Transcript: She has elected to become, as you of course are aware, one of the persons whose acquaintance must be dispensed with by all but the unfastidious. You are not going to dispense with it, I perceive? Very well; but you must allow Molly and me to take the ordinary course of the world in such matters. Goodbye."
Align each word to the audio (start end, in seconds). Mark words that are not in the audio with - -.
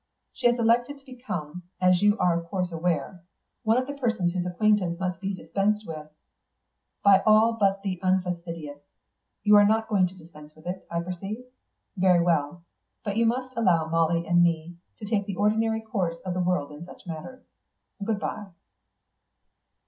She 0.33 0.47
has 0.47 0.57
elected 0.57 0.97
to 0.97 1.05
become, 1.05 1.61
as 1.79 2.01
you 2.01 2.17
of 2.17 2.45
course 2.49 2.71
are 2.71 2.75
aware, 2.75 3.21
one 3.61 3.77
of 3.77 3.85
the 3.85 3.93
persons 3.93 4.33
whose 4.33 4.47
acquaintance 4.47 4.99
must 4.99 5.21
be 5.21 5.35
dispensed 5.35 5.85
with 5.85 6.09
by 7.03 7.21
all 7.23 7.53
but 7.53 7.83
the 7.83 7.99
unfastidious. 8.01 8.79
You 9.43 9.55
are 9.57 9.63
not 9.63 9.87
going 9.87 10.07
to 10.07 10.17
dispense 10.17 10.55
with 10.55 10.65
it, 10.65 10.87
I 10.89 11.01
perceive? 11.01 11.45
Very 11.95 12.23
well; 12.23 12.63
but 13.03 13.15
you 13.15 13.27
must 13.27 13.55
allow 13.55 13.89
Molly 13.89 14.25
and 14.25 14.41
me 14.41 14.77
to 14.97 15.05
take 15.05 15.27
the 15.27 15.35
ordinary 15.35 15.81
course 15.81 16.15
of 16.25 16.33
the 16.33 16.39
world 16.41 16.71
in 16.71 16.83
such 16.83 17.05
matters. 17.05 17.43
Goodbye." 18.03 18.47